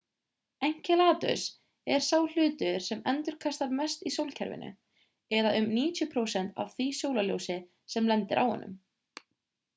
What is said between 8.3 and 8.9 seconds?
á honum